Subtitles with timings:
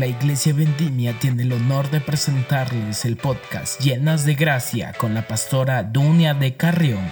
[0.00, 5.28] La Iglesia Vendimia tiene el honor de presentarles el podcast Llenas de Gracia con la
[5.28, 7.06] pastora Dunia de Carrión.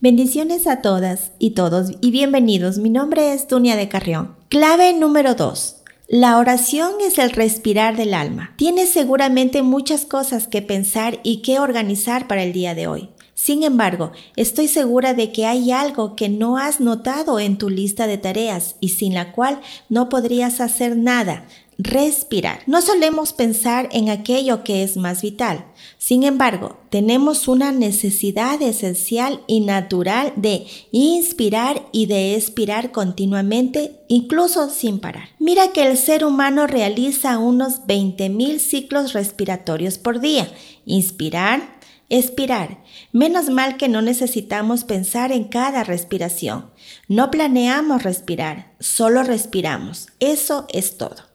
[0.00, 2.78] Bendiciones a todas y todos y bienvenidos.
[2.78, 4.34] Mi nombre es Dunia de Carrión.
[4.48, 5.81] Clave número 2.
[6.14, 8.52] La oración es el respirar del alma.
[8.58, 13.08] Tienes seguramente muchas cosas que pensar y que organizar para el día de hoy.
[13.32, 18.06] Sin embargo, estoy segura de que hay algo que no has notado en tu lista
[18.06, 21.46] de tareas y sin la cual no podrías hacer nada.
[21.84, 22.60] Respirar.
[22.66, 25.64] No solemos pensar en aquello que es más vital.
[25.98, 34.70] Sin embargo, tenemos una necesidad esencial y natural de inspirar y de expirar continuamente, incluso
[34.70, 35.30] sin parar.
[35.40, 40.48] Mira que el ser humano realiza unos 20.000 ciclos respiratorios por día.
[40.86, 42.84] Inspirar, Expirar.
[43.12, 46.70] Menos mal que no necesitamos pensar en cada respiración.
[47.08, 50.08] No planeamos respirar, solo respiramos.
[50.20, 51.31] Eso es todo.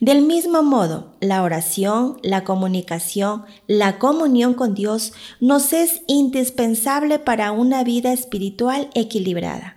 [0.00, 7.52] Del mismo modo, la oración, la comunicación, la comunión con Dios nos es indispensable para
[7.52, 9.76] una vida espiritual equilibrada.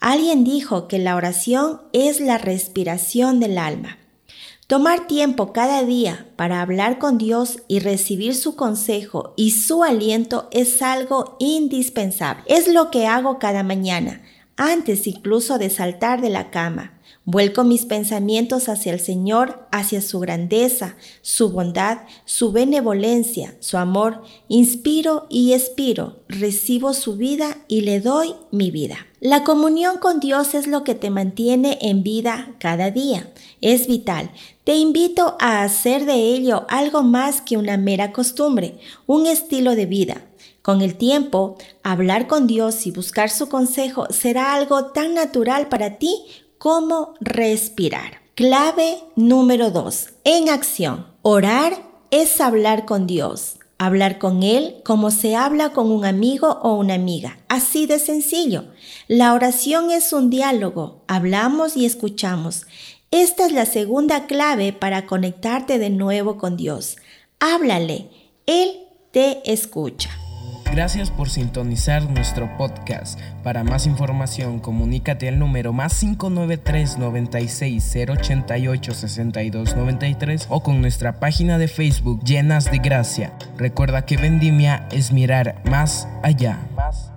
[0.00, 3.98] Alguien dijo que la oración es la respiración del alma.
[4.66, 10.48] Tomar tiempo cada día para hablar con Dios y recibir su consejo y su aliento
[10.52, 12.42] es algo indispensable.
[12.46, 14.22] Es lo que hago cada mañana,
[14.56, 16.94] antes incluso de saltar de la cama.
[17.26, 24.22] Vuelco mis pensamientos hacia el Señor, hacia su grandeza, su bondad, su benevolencia, su amor.
[24.48, 29.06] Inspiro y expiro, recibo su vida y le doy mi vida.
[29.20, 33.32] La comunión con Dios es lo que te mantiene en vida cada día.
[33.62, 34.30] Es vital.
[34.64, 39.86] Te invito a hacer de ello algo más que una mera costumbre, un estilo de
[39.86, 40.26] vida.
[40.62, 45.98] Con el tiempo, hablar con Dios y buscar su consejo será algo tan natural para
[45.98, 46.16] ti
[46.58, 48.22] cómo respirar.
[48.34, 50.08] Clave número 2.
[50.24, 51.06] En acción.
[51.22, 53.58] Orar es hablar con Dios.
[53.78, 57.38] Hablar con Él como se habla con un amigo o una amiga.
[57.48, 58.64] Así de sencillo.
[59.08, 61.02] La oración es un diálogo.
[61.06, 62.66] Hablamos y escuchamos.
[63.10, 66.96] Esta es la segunda clave para conectarte de nuevo con Dios.
[67.38, 68.08] Háblale.
[68.46, 70.23] Él te escucha.
[70.74, 73.20] Gracias por sintonizar nuestro podcast.
[73.44, 81.20] Para más información, comunícate al número más 593 96 088 62 93 o con nuestra
[81.20, 83.32] página de Facebook Llenas de Gracia.
[83.56, 86.58] Recuerda que Vendimia es mirar más allá.
[86.74, 87.13] Más